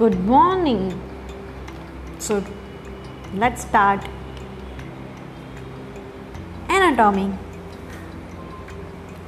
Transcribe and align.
Good 0.00 0.18
morning. 0.24 0.98
So 2.18 2.42
let's 3.34 3.64
start 3.64 4.06
anatomy 6.70 7.26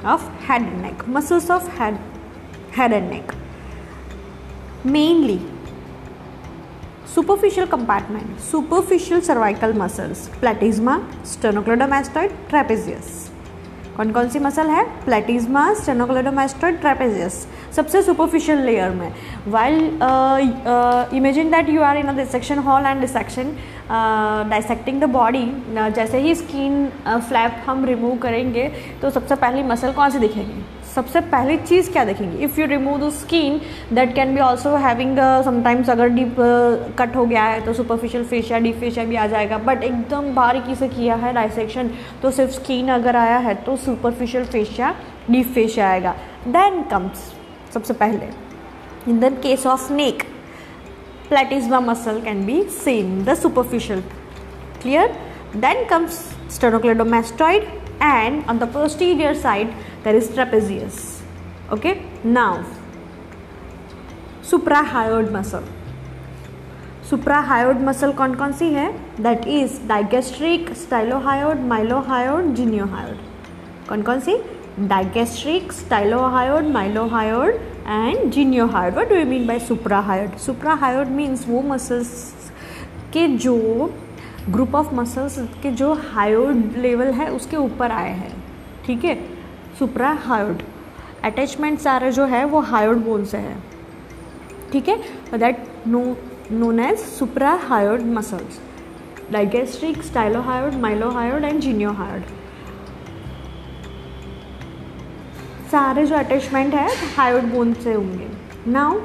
of 0.03 0.23
head 0.45 0.63
and 0.63 0.81
neck. 0.81 1.07
Muscles 1.07 1.51
of 1.51 1.67
head, 1.77 1.99
head 2.71 2.91
and 2.91 3.11
neck. 3.11 3.35
Mainly 4.83 5.39
superficial 7.05 7.67
compartment, 7.67 8.41
superficial 8.41 9.21
cervical 9.21 9.73
muscles, 9.73 10.27
platysma, 10.41 10.97
sternocleidomastoid, 11.21 12.35
trapezius. 12.47 13.32
कौन 13.97 14.11
कौन 14.11 14.29
सी 14.29 14.39
muscle 14.39 14.69
है? 14.69 14.83
Platysma 15.05 15.73
sternocleidomastoid 15.73 16.79
trapezius 16.81 17.35
सबसे 17.75 18.01
superficial 18.03 18.59
layer 18.65 18.89
में। 18.91 19.11
While 19.47 19.77
imagine 21.17 21.51
that 21.51 21.69
you 21.69 21.81
are 21.81 21.97
in 21.97 22.07
a 22.07 22.15
dissection 22.17 22.57
hall 22.67 22.85
and 22.85 23.01
dissection 23.01 23.55
dissecting 24.49 25.01
the 25.01 25.09
body 25.13 25.45
जैसे 25.95 26.19
ही 26.19 26.35
skin 26.35 26.87
flap 27.07 27.51
uh, 27.51 27.69
हम 27.69 27.85
remove 27.85 28.17
करेंगे 28.19 28.71
तो 29.01 29.09
सबसे 29.09 29.35
पहली 29.35 29.63
मसल 29.63 29.91
कौन 29.93 30.09
सी 30.09 30.19
दिखेगी? 30.19 30.63
सबसे 30.95 31.21
पहली 31.21 31.57
चीज़ 31.57 31.91
क्या 31.91 32.03
देखेंगे? 32.05 32.37
If 32.45 32.59
you 32.61 32.65
remove 32.67 32.97
the 32.99 33.09
skin 33.13 33.59
that 33.93 34.13
can 34.15 34.33
be 34.35 34.41
also 34.41 34.75
having 34.85 35.17
sometimes 35.45 35.89
अगर 35.89 36.09
डीप 36.09 36.35
कट 36.39 37.09
uh, 37.09 37.15
हो 37.15 37.25
गया 37.25 37.43
है 37.43 37.61
तो 37.65 37.73
सुपरफिशियल 37.73 38.23
फेशिया 38.25 38.59
डीप 38.59 38.77
फेशिया 38.79 39.05
भी 39.05 39.15
आ 39.15 39.27
जाएगा। 39.27 39.57
बट 39.57 39.83
एकदम 39.83 40.33
बारीकी 40.35 40.75
से 40.75 40.87
किया 40.89 41.15
है 41.15 41.33
डाइसेक्शन 41.33 41.89
तो 42.21 42.31
सिर्फ़ 42.31 42.51
स्किन 42.51 42.89
अगर 42.91 43.15
आया 43.15 43.37
है 43.37 43.55
तो 43.65 43.77
सुपरफिशियल 43.85 44.45
फेशिया 44.45 44.95
डीप 45.31 45.53
फेशिया 45.55 45.89
आएगा। 45.89 46.15
देन 46.47 46.81
कम्स 46.91 47.31
सबसे 47.73 47.93
पहले 47.93 48.29
in 49.11 49.19
the 49.19 49.33
case 49.43 49.65
of 49.67 49.91
neck 49.93 50.23
platysma 51.29 51.77
muscle 51.83 52.17
can 52.23 52.41
be 52.47 52.55
seen 52.69 53.13
the 53.27 53.33
superficial 53.35 54.01
clear? 54.81 55.05
Then 55.63 55.79
comes 55.91 56.17
sternocleidomastoid 56.55 57.63
and 57.99 58.45
on 58.45 58.59
the 58.59 58.67
posterior 58.67 59.33
side, 59.35 59.73
there 60.03 60.15
is 60.15 60.29
trapezius. 60.29 61.21
Okay? 61.71 62.05
Now, 62.23 62.65
suprahyoid 64.43 65.31
muscle. 65.31 65.63
Suprahyoid 67.09 67.81
muscle 67.81 68.13
कौन 68.17 68.35
कौन 68.35 68.53
सी 68.53 68.71
है? 68.73 68.87
That 69.21 69.47
is 69.47 69.79
digastric 69.87 70.73
stylohyoid 70.77 71.59
mylohyoid 71.67 72.53
geniohyoid 72.55 73.17
कौन 73.89 74.01
कौन 74.01 74.19
सी? 74.19 74.37
Digastric 74.79 75.71
stylohyoid 75.73 76.67
mylohyoid 76.73 77.59
and 77.87 78.29
geniohyoid 78.31 78.93
what 78.95 79.09
do 79.09 79.15
you 79.15 79.25
mean 79.25 79.47
by 79.47 79.59
suprahyoid 79.59 80.37
suprahyoid 80.45 81.07
means 81.17 81.47
वो 81.47 81.61
muscles 81.61 82.33
के 83.13 83.27
जो 83.37 83.55
group 84.49 84.75
of 84.75 84.93
muscles 84.95 85.39
के 85.39 85.71
जो 85.71 85.93
हायोड 85.93 86.73
लेवल 86.77 87.07
है, 87.07 87.31
उसके 87.31 87.57
ऊपर 87.57 87.91
आए 87.91 88.09
हैं। 88.09 88.43
ठीक 88.85 89.05
है? 89.05 89.15
सुप्रा 89.79 90.09
हायोड 90.11 90.61
अटैचमेंट 91.23 91.79
सारा 91.79 92.09
जो 92.09 92.25
है, 92.25 92.45
वो 92.45 92.59
हायोड 92.59 92.97
बोन 92.97 93.25
से 93.25 93.37
है। 93.37 93.57
ठीक 94.71 94.89
है? 94.89 95.03
That 95.37 95.67
no 95.87 96.17
known 96.51 96.79
as 96.79 96.97
suprahyoid 97.51 98.01
muscles 98.01 98.61
digastric 99.31 100.03
stylohyoid 100.03 100.73
mylohyoid 100.73 101.43
and 101.43 101.59
genio 101.59 101.61
geniohyoid 101.61 102.21
सारे 105.71 106.05
जो 106.05 106.15
अटैचमेंट 106.15 106.73
है, 106.73 107.15
हायोड 107.15 107.43
बोन 107.43 107.73
से 107.73 107.93
होंगे। 107.93 108.27
Now 108.67 108.99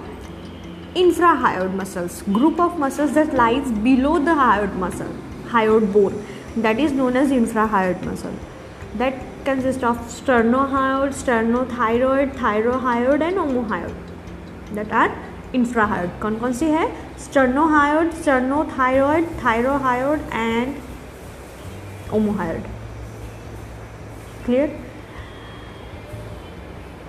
infrahyoid 0.96 1.74
muscles 1.78 2.14
group 2.36 2.60
of 2.60 2.78
muscles 2.82 3.10
that 3.14 3.34
lies 3.34 3.66
below 3.86 4.18
the 4.18 4.34
hyoid 4.34 4.74
muscle 4.84 5.27
hyoid 5.54 5.92
bone 5.92 6.18
that 6.66 6.80
is 6.86 6.92
known 6.92 7.16
as 7.22 7.34
infrahyoid 7.38 8.04
muscle 8.04 8.38
that 9.02 9.20
consists 9.44 9.86
of 9.90 9.98
sternohyoid 10.16 11.14
sternothyroid 11.22 12.34
thyrohyoid 12.42 13.26
and 13.28 13.42
omohyoid 13.44 13.94
that 14.80 14.96
are 15.02 15.10
infrahyoid 15.60 16.18
कौन 16.22 16.38
कौन 16.38 16.52
सी 16.62 16.66
है 16.78 16.88
sternohyoid 17.26 18.12
sternothyroid 18.24 19.30
thyrohyoid 19.44 20.28
and 20.40 20.76
omohyoid 22.18 22.68
clear 24.44 24.68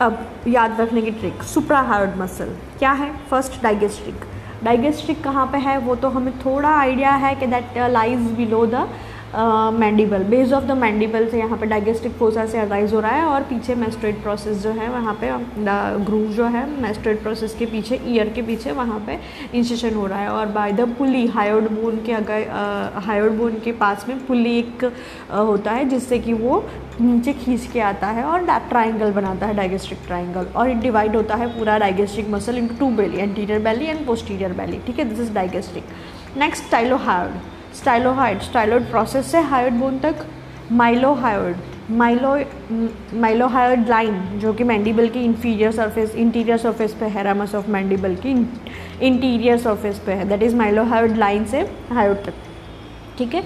अब 0.02 0.44
याद 0.48 0.80
रखने 0.82 1.02
की 1.02 1.12
trick 1.12 1.42
सुप्राहायोड 1.44 2.16
muscle 2.18 2.56
क्या 2.80 2.92
है 3.00 3.12
फ़र्स्ट 3.30 3.62
डाइगेस्ट्रिक 3.64 4.22
डाइगेस्ट्रिक 4.64 5.24
कहाँ 5.24 5.46
पे 5.52 5.58
है, 5.58 5.78
वो 5.78 5.96
तो 5.96 6.10
हमें 6.10 6.34
थोड़ा 6.40 6.70
आइडिया 6.70 7.12
है 7.16 7.36
कि 7.36 7.48
that 7.48 7.78
lies 7.92 8.32
below 8.38 8.66
the 8.66 8.88
mandible 9.34 10.24
base 10.24 10.54
of 10.54 10.64
the 10.64 10.72
mandible 10.72 11.28
से 11.30 11.40
यहाँ 11.40 11.58
पे 11.58 11.66
डाइगेस्टिक 11.66 12.12
फोसा 12.12 12.46
से 12.46 12.60
अराइज 12.60 12.94
हो 12.94 13.00
रहा 13.00 13.12
है 13.12 13.26
और 13.26 13.44
पीछे 13.44 13.76
मेस्ट्रेट 13.76 14.22
प्रोसेस 14.24 14.58
जो 14.64 14.70
है 14.72 14.90
वहाँ 14.90 15.14
पे 15.22 15.30
ग्रूव 16.06 16.32
जो 16.32 16.46
है 16.46 16.66
मेस्ट्रेट 16.82 17.22
प्रोसेस 17.24 17.56
के 17.60 17.66
पीछे 17.66 18.00
ईयर 18.08 18.30
के 18.30 18.42
पीछे 18.42 18.72
वहाँ 18.72 19.00
पे 19.08 19.20
इंसेशन 19.58 19.94
हो 19.96 20.06
रहा 20.08 20.20
है 20.20 20.30
और 20.30 20.46
by 20.52 20.72
the 20.72 20.88
pulley 20.98 21.26
hyoid 21.28 21.70
bone 21.72 22.02
के 22.06 22.14
अगर 22.14 22.48
हायोड 23.06 23.38
बोन 23.38 23.60
के 23.60 23.72
पास 23.72 24.06
में 24.10 24.26
पुली 24.28 24.58
एक 24.60 24.84
uh, 24.84 24.92
होता 25.32 25.72
है 25.72 25.86
जिससे 25.90 26.20
कि 26.20 26.34
वो 26.34 26.64
नीचे 27.02 27.34
खींच 27.34 27.70
के 27.74 27.80
आता 27.80 28.08
है 28.08 28.24
और 28.24 28.46
ट्राइंगल 28.70 29.12
बनाता 29.12 29.48
है 29.48 29.56
डाइगेस्ट्रिक 29.56 30.00
ट्राइंगल 30.08 30.48
और 30.56 30.70
इट 30.70 30.78
डिवाइड 30.78 31.16
होता 31.16 31.36
है 31.36 31.48
पूरा 31.58 31.78
digastric 31.78 32.30
muscle 32.30 32.58
into 32.58 32.76
two 32.76 32.90
belly 32.96 33.18
anterior 33.18 33.62
belly 33.62 33.86
and 33.86 34.06
posterior 34.06 34.54
belly 34.54 34.80
ठीक 34.88 35.00
है? 35.00 35.06
This 35.06 35.20
is 35.20 35.34
digastric 35.34 36.38
next 36.38 36.66
stylohyoid 36.66 37.59
stylohyoid, 37.76 38.42
styloid 38.42 38.90
process 38.92 39.32
से 39.32 39.40
हायोड 39.52 39.74
बोन 39.80 40.00
तक 40.00 40.26
माइलोहायोड 40.72 41.56
माइलो 41.92 42.36
माइलोहायोड 43.20 43.88
लाइन 43.90 44.20
जो 44.40 44.54
कि 44.54 44.64
मैंडिबल 44.64 45.08
की 45.10 45.24
इंफीरियर 45.26 45.72
सरफेस 45.72 46.16
इंटीरियर 46.16 46.58
सरफेस 46.58 46.94
पे 47.00 47.06
है 47.06 47.24
रामस 47.24 47.56
ऑफ़ 47.56 47.70
मैंडिबल 47.72 48.16
की 48.26 48.32
इंटीरियर 49.08 49.58
सरफेस 49.58 50.00
पे 50.06 50.12
है. 50.12 50.28
दैट 50.30 50.44
इज़ 50.44 50.56
माइलोहायोड 50.56 51.18
लाइन 51.18 51.46
से 51.46 51.62
हायोड 51.92 52.24
तक. 52.26 52.34
ठीक 53.18 53.34
है? 53.34 53.44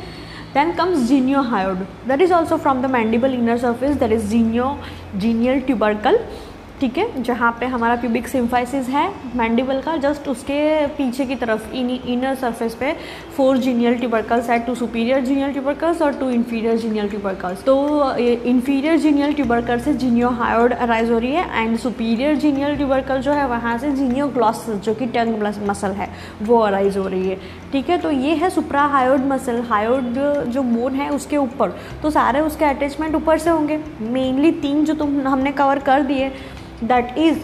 Then 0.56 0.72
comes 0.78 1.06
geniohyoid 1.10 1.80
that 2.10 2.22
is 2.24 2.32
also 2.32 2.58
from 2.64 2.82
the 2.82 2.90
mandible 2.96 3.36
inner 3.36 3.58
surface. 3.62 3.96
That 4.02 4.12
is 4.12 4.30
genio 4.32 4.68
genial 5.24 5.62
tubercle. 5.70 6.18
ठीक 6.80 6.98
है, 6.98 7.22
जहाँ 7.24 7.52
पे 7.60 7.66
हमारा 7.66 7.96
प्यूबिक 7.96 8.28
सिम्फाइसिस 8.28 8.88
है 8.90 9.08
मैंडिबल 9.36 9.80
का 9.82 9.96
जस्ट 9.98 10.28
उसके 10.28 10.88
पीछे 10.88 11.26
की 11.26 11.36
तरफ़, 11.36 11.72
इन 11.74 11.90
इनर 11.90 12.36
सरफेस 12.36 12.76
पे 12.76 12.92
फोर 13.38 13.58
जीनियल 13.58 13.96
ट्यूबरकल्स 13.98 14.50
है 14.50 14.58
टू 14.66 14.76
सुपीरियर 14.76 15.22
जीनियल 15.26 15.52
ट्यूबरकल्स 15.52 16.02
और 16.02 16.14
टू 16.14 16.30
इन्फीरियर 16.30 16.78
जीनियल 16.78 17.10
ट्यूबरकल्स 17.10 17.64
तो 17.64 18.16
इन्फीरियर 18.18 18.98
जीनियल 19.00 19.34
ट्यूबरकल 19.34 19.80
से 19.80 19.94
जीनियो 19.94 20.30
हायोड 20.32 20.74
अराइज 20.74 21.12
हो 21.12 21.18
रही 21.18 21.32
है 21.32 21.62
एंड 21.62 21.78
सुपीरियर 21.78 22.36
जीनियल 22.36 22.76
ट्यूबरकल 22.78 23.22
जो 23.22 23.32
है, 23.32 23.48
वहाँ 23.48 23.78
से 23.78 23.92
जीनियो 23.92 24.28
ग्लॉस 24.30 24.66
जो 24.70 24.94
कि 24.94 25.06
टंग 25.08 25.44
मसल 25.68 25.92
है, 25.92 26.10
वो 26.42 26.60
अराइज 26.60 26.98
हो 26.98 27.08
रही 27.08 27.30
है. 27.30 27.38
ठीक 27.72 27.90
है 27.90 27.98
तो 27.98 28.12
ये 28.12 28.34
है 28.36 28.50
सुप्रा 28.50 28.82
हायोड 28.88 29.26
मसल 29.28 29.62
हायोड 29.70 30.14
जो 30.48 30.64
बोन 30.64 30.96
है 30.96 31.10
उसके 31.10 31.38
ऊपर. 31.38 31.70
तो 32.04 32.10
सारे 32.10 32.40
उसके 32.42 32.66
अटैचमेंट 32.66 33.16
ऊपर 33.16 33.38
से 33.38 33.50
होंगे. 33.50 33.80
मेनली 34.02 34.52
तीन 34.54 34.84
जो 34.86 34.94
तुम, 34.94 35.20
हमने 35.22 35.52
कवर 35.52 35.80
कर 35.80 36.02
दिए 36.02 36.32
that 36.88 37.18
is 37.18 37.44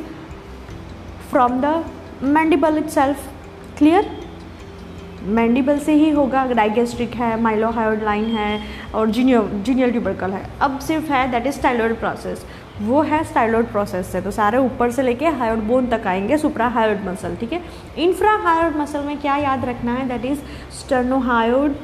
from 1.32 1.62
the 1.62 1.76
mandible 2.22 2.82
itself. 2.84 3.28
Clear? 3.78 4.04
Mandible 5.38 5.80
से 5.80 5.94
ही 5.94 6.10
होगा 6.10 6.46
डाइगेस्ट्रिक 6.48 7.16
है 7.16 7.40
माइलोहायोड 7.42 8.04
लाइन 8.04 8.26
है, 8.26 8.62
और 8.96 9.10
जीनियो 9.12 9.42
जीनियल 9.66 9.92
ट्यूबरकल 9.92 10.32
है। 10.32 10.44
अब 10.62 10.80
सिर्फ़ 10.80 11.12
है 11.12 11.30
दैट 11.32 11.48
इज़ 11.48 11.56
स्टाइलोड 11.56 11.96
प्रोसेस 12.00 12.46
वो 12.82 13.02
है 13.02 13.24
स्टाइलोड 13.24 13.66
प्रोसेस 13.72 14.08
से 14.08 14.22
तो 14.22 14.32
सारे 14.32 14.58
ऊपर 14.58 14.92
से 14.92 15.02
लेके 15.02 15.28
हायोड 15.40 15.60
बोन 15.68 15.88
तक 15.88 16.08
आएँगे 16.08 16.38
सुप्रा 16.38 16.68
हायोड 16.68 17.04
मसल 17.06 17.36
ठीक 17.36 17.54
है? 17.54 17.62
इंफ्रा 17.98 18.36
हायोड 18.44 18.76
मसल 18.76 19.04
में 19.06 19.20
क्या 19.22 19.36
याद 19.38 19.66
रखना 19.66 19.94
है? 19.94 20.08
That 20.10 20.26
is 20.26 20.40
sternohyoid 20.80 21.76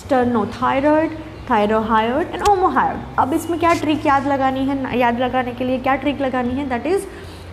sternothyroid 0.00 1.10
thyrohyoid 1.50 2.34
and 2.34 2.42
omohyoid 2.48 3.18
अब 3.18 3.32
इसमें 3.34 3.58
क्या 3.60 3.72
ट्रिक 3.74 4.06
याद 4.06 4.26
लगानी 4.28 4.64
है? 4.66 4.98
याद 4.98 5.20
लगाने 5.20 5.52
के 5.52 5.64
लिए 5.64 5.78
क्या 5.78 5.94
ट्रिक 5.96 6.20
लगानी 6.20 6.54
है? 6.54 6.68
दैट 6.68 6.86
इज़ 6.86 7.06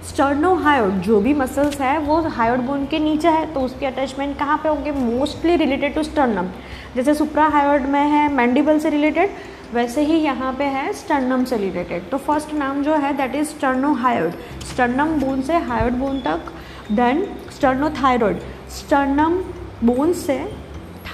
स्टर्नोहायोड 0.10 1.00
जो 1.02 1.20
भी 1.22 1.34
मसल्स 1.34 1.80
है, 1.82 1.98
वो 2.00 2.20
हायोड 2.30 2.60
बोन 2.66 2.86
के 2.86 3.00
नीचे 3.00 3.28
है 3.30 3.46
तो 3.54 3.60
उसके 3.60 3.86
अटैचमेंट 3.86 4.38
कहाँ 4.40 4.58
पे 4.58 4.70
होंगे? 4.70 4.92
मोस्टली 4.92 5.56
रिलेटेड 5.56 5.96
टू 5.96 6.04
स्टर्नम 6.04 6.50
जैसे 6.96 7.14
सुप्रा 7.14 7.46
हायोड 7.48 7.88
में 7.90 8.00
है 8.02 8.28
मैंडिबल 8.34 8.80
से 8.80 8.90
रिलेटेड 8.90 9.30
वैसे 9.74 10.02
ही 10.06 10.16
यहाँ 10.16 10.54
पे 10.60 10.64
है 10.76 10.92
स्टर्नम 10.94 11.44
से 11.46 11.58
रिलेटेड 11.58 12.10
तो 12.10 12.18
फ़र्स्ट 12.18 12.54
नाम 12.54 12.82
जो 12.84 12.96
है 12.96 13.12
that 13.18 13.36
is 13.36 13.48
sternohyoid 13.48 14.32
sternum 14.72 15.20
bone 15.20 15.42
से 15.42 15.58
हायोड 15.68 15.94
बोन 16.00 16.20
तक 16.22 16.52
देन 16.92 17.24
स्टर्नोथायरॉयड 17.56 18.40
स्टर्नम 18.78 19.38
बोन 19.84 20.14
से 20.14 20.40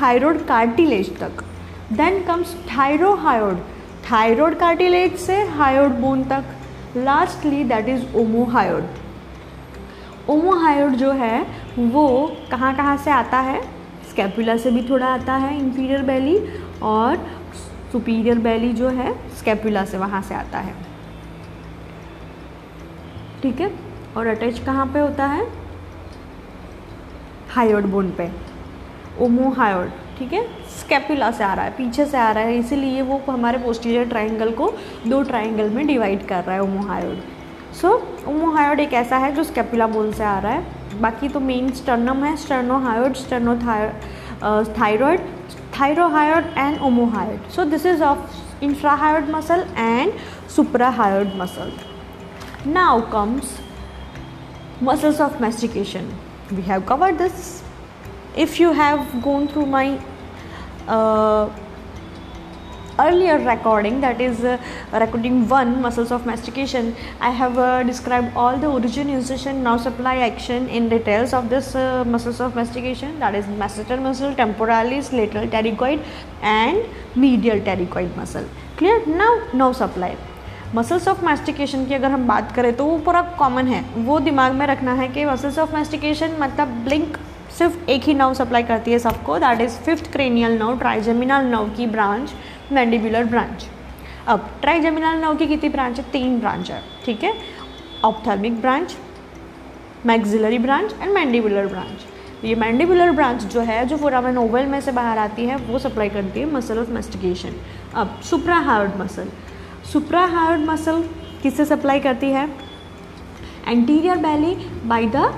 थायरॉयड 0.01 0.45
कार्टिलेज 0.45 1.17
तक. 1.19 1.43
Then 1.93 2.23
comes 2.23 2.55
thyrohyoid 2.67 3.57
thyroid 4.11 4.57
cartilage 4.59 5.15
से 5.15 5.41
हायोड 5.47 5.91
बोन 5.91 6.23
तक. 6.23 6.43
Lastly 6.97 7.63
that 7.63 7.89
is 7.89 8.15
omohyoid 8.15 8.83
omohyoid 10.29 10.91
जो 10.91 11.11
है, 11.11 11.45
वो 11.79 12.35
कहाँ 12.51 12.75
कहाँ 12.75 12.97
से 12.97 13.11
आता 13.11 13.39
है? 13.39 13.61
स्कैपुला 14.09 14.57
से 14.57 14.71
भी 14.71 14.87
थोड़ा 14.89 15.07
आता 15.07 15.33
है 15.35 15.57
इंफीरियर 15.59 16.01
बैली 16.01 16.37
और 16.83 17.17
सुपीरियर 17.91 18.39
बैली 18.39 18.71
जो 18.73 18.89
है 18.89 19.13
स्कैपुला 19.29 19.85
से 19.85 19.97
वहाँ 19.97 20.21
से 20.21 20.35
आता 20.35 20.59
है. 20.59 20.75
ठीक 23.41 23.61
है? 23.61 23.71
और 24.17 24.27
अटैच 24.27 24.59
कहाँ 24.59 24.85
पे 24.85 24.99
होता 24.99 25.25
है? 25.25 25.47
हायोड 27.49 27.85
बोन 27.85 28.11
पे. 28.11 28.31
ओमो 29.19 29.49
हायोड 29.49 29.89
ठीक 30.23 30.33
है? 30.33 30.43
स्केपुला 30.71 31.29
से 31.31 31.43
आ 31.43 31.53
रहा 31.53 31.65
है, 31.65 31.71
पीछे 31.77 32.05
से 32.05 32.17
आ 32.17 32.31
रहा 32.31 32.43
है, 32.43 32.57
इसीलिए 32.57 33.01
वो 33.01 33.19
हमारे 33.27 33.57
पोस्टीरियर 33.59 34.07
ट्राइंगल 34.09 34.51
को 34.51 34.71
दो 35.07 35.21
ट्राइंगल 35.23 35.69
में 35.69 35.85
डिवाइड 35.87 36.25
कर 36.27 36.43
रहा 36.43 36.55
है 36.55 36.61
ओमोहायोड 36.61 37.17
सो 37.81 37.89
ओमोहायोड 38.27 38.79
एक 38.79 38.93
ऐसा 38.93 39.17
है 39.17 39.33
जो 39.35 39.43
स्केपुला 39.43 39.87
बोन 39.87 40.11
से 40.11 40.23
आ 40.23 40.37
रहा 40.39 40.51
है। 40.51 41.01
बाकी 41.01 41.29
तो 41.29 41.39
मेन 41.39 41.71
स्टर्नम 41.71 42.23
है 42.25 42.35
sternohyoid 42.37 43.15
sternothyroid 44.79 45.25
thyrohyoid 45.79 46.45
and 46.57 46.79
omohyoid 46.81 47.49
so 47.55 47.65
this 47.65 47.85
is 47.85 48.03
of 48.03 48.63
infrahyoid 48.63 49.29
muscle 49.29 49.65
and 49.77 50.13
suprahyoid 50.55 51.35
muscle 51.37 51.73
now 52.69 53.01
comes 53.11 53.59
muscles 54.83 55.21
of 55.21 55.41
mastication 55.41 56.09
we 56.53 56.61
have 56.61 56.81
covered 56.89 57.17
this 57.17 57.61
if 58.37 58.61
you 58.61 58.71
have 58.71 59.05
gone 59.23 59.45
through 59.47 59.65
my 59.65 59.97
earlier 62.99 63.37
recording 63.39 63.99
that 64.01 64.21
is 64.21 64.43
uh, 64.43 64.57
recording 64.93 65.47
1 65.47 65.81
muscles 65.81 66.11
of 66.11 66.25
mastication 66.25 66.95
i 67.19 67.29
have 67.29 67.57
uh, 67.57 67.83
described 67.83 68.35
all 68.35 68.57
the 68.57 68.67
origin 68.67 69.09
insertion 69.09 69.63
now 69.63 69.77
supply 69.77 70.17
action 70.17 70.67
in 70.69 70.89
details 70.89 71.33
of 71.33 71.49
this 71.49 71.73
uh, 71.75 72.03
muscles 72.05 72.39
of 72.39 72.55
mastication 72.55 73.17
that 73.19 73.33
is 73.33 73.45
masseter 73.63 73.99
muscle 74.01 74.35
temporalis 74.35 75.11
lateral 75.11 75.47
pterygoid 75.47 76.03
and 76.41 76.85
medial 77.15 77.59
pterygoid 77.59 78.15
muscle 78.15 78.47
clear 78.77 78.99
now 79.23 79.33
now 79.53 79.71
supply 79.71 80.15
muscles 80.75 81.07
of 81.07 81.23
mastication 81.25 81.85
की 81.85 81.93
अगर 81.93 82.11
हम 82.11 82.25
बात 82.27 82.51
करें 82.51 82.75
तो 82.75 82.85
वो 82.85 82.97
पूरा 83.05 83.21
common 83.39 83.67
है 83.67 83.83
वो 84.05 84.19
दिमाग 84.19 84.53
में 84.59 84.65
रखना 84.67 84.93
है 84.93 85.07
कि 85.07 85.25
मसल्स 85.25 85.59
ऑफ़ 85.59 85.73
मैस्टिकेशन 85.75 86.35
मतलब 86.39 86.67
ब्लिंक 86.85 87.17
सिर्फ़ 87.57 87.89
एक 87.89 88.03
ही 88.03 88.13
नव 88.13 88.33
सप्लाई 88.33 88.63
करती 88.63 88.91
है 88.91 88.99
सबको 88.99 89.37
that 89.39 89.61
is 89.61 89.77
fifth 89.77 90.11
cranial 90.11 90.57
nerve 90.59 90.77
trigeminal 90.79 91.45
nerve 91.45 91.69
की 91.69 91.87
ब्रांच 91.87 92.33
मैंडिबुलर 92.71 93.23
ब्रांच 93.23 93.65
अब 94.27 94.49
ट्राइजेमिनल 94.61 95.21
नव 95.23 95.35
की 95.35 95.47
कितनी 95.47 95.69
ब्रांच 95.69 95.99
है? 95.99 96.05
तीन 96.11 96.39
ब्रांच 96.39 96.71
है, 96.71 96.81
ठीक 97.05 97.23
है? 97.23 97.33
Ophthalmic 98.05 98.59
branch 98.61 98.95
maxillary 100.05 100.57
branch 100.57 100.93
and 101.01 101.11
mandibular 101.13 101.67
branch 101.67 102.45
ये 102.45 102.55
मैंडिबुलर 102.55 103.11
ब्रांच 103.11 103.43
जो 103.43 103.61
है, 103.61 103.85
जो 103.85 103.97
फोरामेन 103.97 104.37
ओवल 104.37 104.65
में 104.65 104.79
से 104.81 104.91
बाहर 104.91 105.17
आती 105.17 105.45
है, 105.45 105.55
वो 105.57 105.79
सप्लाई 105.79 106.09
करती 106.09 106.39
है 106.39 106.45
मसल 106.45 106.79
ऑफ़ 106.79 106.89
मेस्टिकेशन 106.89 107.53
अब 107.95 108.19
सुप्रा 108.29 108.57
हार्ड 108.59 108.97
मसल 108.97 109.27
सुप्रा 109.93 110.25
हार्ड 110.25 110.65
मसल 110.65 111.03
किससे 111.43 111.65
सप्लाई 111.65 111.99
करती 111.99 112.31
है? 112.31 112.49
Anterior 113.67 114.17
belly 114.17 114.55
by 114.85 115.05
the 115.05 115.33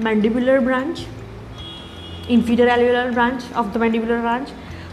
mandibular 0.00 0.62
branch 0.64 1.06
inferior 2.28 2.68
alveolar 2.68 3.12
branch 3.14 3.42
of 3.54 3.72
the 3.72 3.78
mandibular 3.78 4.20
branch 4.20 4.48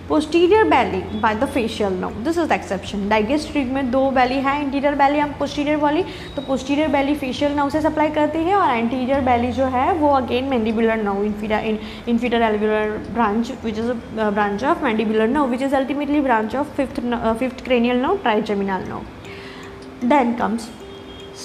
posterior 0.07 0.65
belly 0.65 1.01
by 1.21 1.33
the 1.33 1.48
facial 1.48 1.89
nerve 1.89 2.24
this 2.24 2.38
is 2.38 2.48
the 2.48 2.56
exception 2.56 3.07
digastric 3.09 3.69
में 3.75 3.92
दो 3.92 4.01
belly 4.18 4.39
है 4.48 4.56
interior 4.63 4.94
belly 5.01 5.19
हम 5.19 5.33
posterior 5.39 5.77
वाली 5.81 6.03
तो 6.36 6.42
posterior 6.48 6.89
belly 6.95 7.15
facial 7.21 7.56
nerve 7.59 7.71
से 7.71 7.81
supply 7.81 8.13
करती 8.15 8.39
है 8.48 8.56
और 8.56 8.74
anterior 8.80 9.21
belly 9.27 9.51
जो 9.59 9.65
है 9.75 9.94
वो 10.00 10.12
again 10.19 10.50
mandibular 10.53 10.98
nerve 11.03 11.24
inferior 11.30 11.62
in, 11.69 11.80
inferior 12.07 12.42
alveolar 12.50 13.13
branch 13.13 13.53
which 13.63 13.77
is 13.77 13.89
a 13.89 13.98
uh, 14.18 14.31
branch 14.31 14.63
of 14.63 14.83
mandibular 14.88 15.30
nerve 15.30 15.50
which 15.50 15.62
is 15.62 15.74
ultimately 15.74 16.19
branch 16.19 16.56
of 16.56 16.68
fifth 16.81 17.00
uh, 17.00 17.33
fifth 17.33 17.63
cranial 17.63 17.98
nerve 17.98 18.21
trigeminal 18.27 18.86
nerve 18.92 20.09
then 20.13 20.38
comes 20.38 20.69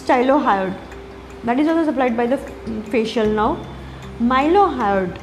stylohyoid 0.01 0.96
that 1.47 1.59
is 1.61 1.69
also 1.69 1.85
supplied 1.91 2.17
by 2.17 2.27
the 2.27 2.39
facial 2.95 3.33
nerve 3.39 3.59
mylohyoid 4.33 5.19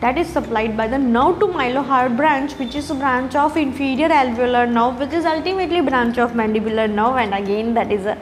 that 0.00 0.18
is 0.22 0.28
supplied 0.28 0.76
by 0.80 0.86
the 0.94 0.98
nerve 0.98 1.38
to 1.40 1.46
mylohyoid 1.58 2.16
branch 2.16 2.52
which 2.58 2.74
is 2.80 2.90
a 2.90 2.98
branch 3.02 3.36
of 3.44 3.56
inferior 3.56 4.10
alveolar 4.18 4.66
nerve 4.72 5.00
which 5.04 5.14
is 5.20 5.24
ultimately 5.36 5.80
branch 5.88 6.18
of 6.24 6.36
mandibular 6.42 6.86
nerve 6.98 7.16
and 7.24 7.40
again 7.42 7.74
that 7.80 7.96
is 7.98 8.12
a 8.14 8.18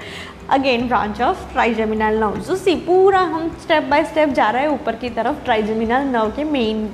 again 0.53 0.87
branch 0.89 1.21
of 1.23 1.53
trigeminal 1.53 2.19
nerve 2.21 2.37
जो 2.47 2.57
सी 2.57 2.75
पूरा 2.87 3.21
हम 3.35 3.49
step 3.61 3.83
by 3.91 4.05
step 4.05 4.29
जा 4.39 4.49
रहे 4.51 4.63
हैं 4.63 4.71
ऊपर 4.71 4.97
की 4.97 5.11
तरफ़ 5.11 5.43
ट्राइजेमिनल 5.45 6.05
नर्व 6.07 6.31
के 6.37 6.45
मेन 6.45 6.85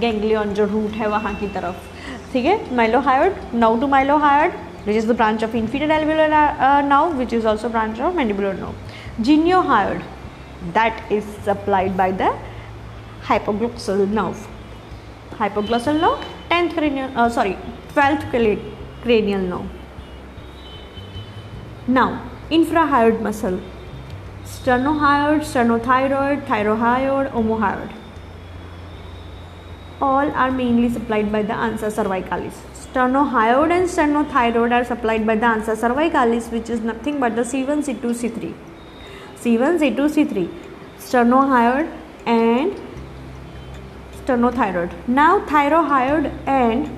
गैंग्लियन 0.00 0.54
जो 0.54 0.64
रूट 0.72 0.92
है 1.00 1.08
वहाँ 1.08 1.34
की 1.40 1.48
तरफ़ 1.54 2.32
ठीक 2.32 2.44
है 2.44 2.74
mylohyoid 2.76 3.36
nerve 3.54 3.80
to 3.80 3.86
mylohyoid 3.88 4.52
which 4.84 4.96
is 4.96 5.06
the 5.06 5.14
branch 5.14 5.42
of 5.42 5.54
inferior 5.54 5.88
alveolar 5.88 6.42
uh, 6.60 6.80
nerve 6.82 7.16
which 7.16 7.32
is 7.32 7.44
also 7.44 7.68
branch 7.68 8.00
of 8.00 8.14
mandibular 8.14 8.58
nerve. 8.58 8.74
Geniohyoid 9.20 10.02
that 10.72 11.10
is 11.10 11.24
supplied 11.42 11.96
by 11.96 12.10
the 12.10 12.36
hypoglossal 13.22 14.08
nerve. 14.08 14.46
Hypoglossal 15.32 16.00
nerve 16.00 16.24
10th 16.50 16.74
cranial 16.74 17.18
uh, 17.18 17.28
sorry 17.28 17.56
12th 17.94 18.30
cranial 19.02 19.40
nerve. 19.40 19.68
Now 21.86 22.30
infrahyoid 22.50 23.20
muscle 23.20 23.60
sternohyoid, 24.44 25.40
sternothyroid, 25.50 26.46
thyrohyoid, 26.46 27.30
omohyoid 27.32 27.92
all 30.00 30.30
are 30.32 30.50
mainly 30.50 30.88
supplied 30.88 31.30
by 31.32 31.42
the 31.42 31.52
ansa 31.66 31.90
cervicalis. 31.98 32.73
Sternohyoid 32.94 33.72
and 33.72 33.88
sternothyroid 33.88 34.72
are 34.72 34.84
supplied 34.84 35.26
by 35.26 35.34
the 35.34 35.46
ansa 35.46 35.74
cervicalis 35.76 36.52
which 36.52 36.68
is 36.70 36.80
nothing 36.80 37.18
but 37.18 37.34
the 37.34 37.42
C1, 37.42 37.78
C2, 37.86 38.12
C3. 38.20 38.54
C1, 39.42 39.80
C2, 39.80 39.96
C3. 40.16 40.48
Sternohyoid 41.00 41.88
and 42.24 42.80
sternothyroid. 44.18 44.92
Now 45.08 45.40
thyrohyoid 45.40 46.30
and 46.46 46.88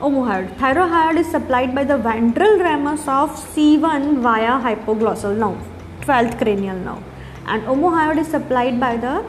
omohyoid. 0.00 0.56
Thyrohyoid 0.56 1.20
is 1.20 1.30
supplied 1.30 1.72
by 1.72 1.84
the 1.84 1.98
ventral 1.98 2.58
ramus 2.58 3.06
of 3.06 3.30
C1 3.54 4.22
via 4.22 4.58
hypoglossal 4.66 5.36
nerve, 5.36 5.62
12th 6.00 6.36
cranial 6.38 6.78
nerve. 6.78 7.04
And 7.46 7.62
omohyoid 7.62 8.18
is 8.18 8.26
supplied 8.26 8.80
by 8.80 8.96
the 8.96 9.24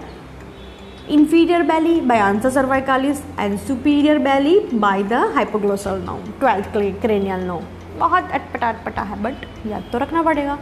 inferior 1.16 1.64
belly 1.70 1.96
by 2.10 2.18
ansa 2.26 2.50
cervicalis 2.58 3.22
and 3.38 3.60
superior 3.70 4.18
belly 4.28 4.54
by 4.84 4.98
the 5.12 5.22
hypoglossal 5.38 5.98
nerve 6.06 6.30
12th 6.44 7.02
cranial 7.02 7.42
nerve. 7.50 7.66
बहुत 8.00 8.32
अटपटा 8.32 8.70
अटपटा 8.70 9.02
है 9.10 9.22
but 9.24 9.68
याद 9.68 9.90
तो 9.92 9.98
रखना 10.00 10.22
पड़ेगा। 10.24 10.58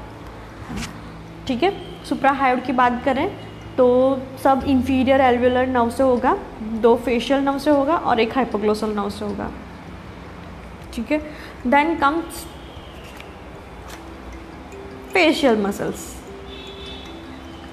ठीक 1.48 1.64
है? 1.64 1.72
सुप्रा 2.10 2.32
हाइड 2.40 2.66
की 2.66 2.74
बात 2.74 3.02
करें 3.06 3.28
तो 3.78 3.88
सब 4.44 4.64
इंफीरियर 4.68 5.22
एल्वुलर 5.22 5.68
नर्व 5.68 5.90
से 5.90 6.04
होगा, 6.04 6.38
दो 6.82 6.96
फेशियल 7.06 7.44
नर्व 7.44 7.60
से 7.60 7.72
होगा 7.72 7.96
और 7.96 8.20
एक 8.20 8.36
हाइपोग्लोसल 8.36 8.90
नर्व 8.96 9.10
से 9.10 9.26
होगा। 9.26 9.50
ठीक 10.94 11.12
है? 11.12 11.20
Then 11.68 11.96
comes 12.00 12.46
facial 15.14 15.62
muscles 15.62 16.06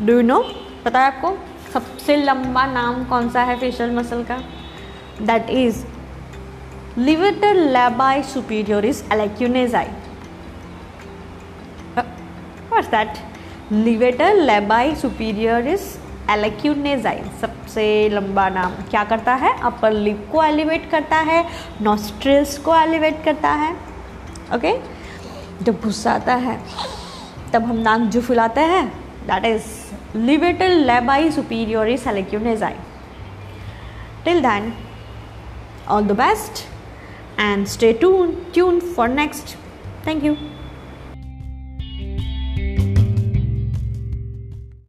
do 0.03 0.21
know 0.23 0.43
पता 0.85 1.01
है 1.01 1.07
आपको? 1.07 1.37
सबसे 1.73 2.17
लंबा 2.17 2.67
नाम 2.67 3.05
कौन 3.05 3.29
सा 3.31 3.43
है 3.43 3.59
फेशियल 3.61 3.91
मसल 3.97 4.23
का? 4.25 4.39
That 5.23 5.51
is 5.51 5.85
levator 6.99 7.55
labii 7.55 8.23
superioris 8.25 9.03
alaeque nasi 9.13 9.87
that 12.91 13.15
levator 13.73 14.35
labii 14.37 14.95
superioris 14.97 15.97
alaeque nasi 16.31 17.21
सबसे 17.41 17.87
लंबा 18.09 18.49
नाम 18.49 18.73
क्या 18.91 19.05
करता 19.05 19.35
है? 19.35 19.53
अपर 19.63 19.93
लिप 19.93 20.29
को 20.33 20.43
एलिवेट 20.45 20.91
करता 20.91 21.17
है 21.29 21.45
नॉस्ट्रिल्स 21.83 22.57
को 22.59 22.77
एलिवेट 22.77 23.23
करता 23.25 23.51
है। 23.55 23.73
ओके 24.55 24.75
जब 25.65 25.81
गुस्सा 25.83 26.13
आता 26.13 26.35
है, 26.37 26.59
तब 27.53 27.65
हम 27.65 27.77
नाक 27.79 28.01
जो 28.11 28.21
फुलाते 28.21 28.61
हैं 28.63 28.87
that 29.27 29.45
is 29.47 29.76
levator 30.17 30.71
labii 30.91 31.31
superioris 31.31 32.03
selecunezae. 32.03 32.77
Till 34.25 34.41
then, 34.43 34.73
all 35.89 36.03
the 36.03 36.15
best 36.15 36.67
and 37.39 37.69
stay 37.69 37.93
tuned, 37.93 38.35
tuned 38.53 38.83
for 38.83 39.09
next. 39.09 39.57
Thank 40.05 40.25
you. 40.25 40.56